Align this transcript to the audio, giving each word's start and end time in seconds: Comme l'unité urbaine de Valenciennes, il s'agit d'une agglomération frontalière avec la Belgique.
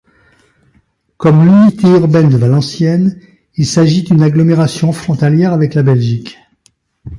Comme 1.17 1.45
l'unité 1.45 1.87
urbaine 1.87 2.29
de 2.29 2.37
Valenciennes, 2.37 3.21
il 3.53 3.67
s'agit 3.67 4.01
d'une 4.01 4.23
agglomération 4.23 4.91
frontalière 4.93 5.53
avec 5.53 5.75
la 5.75 5.83
Belgique. 5.83 6.39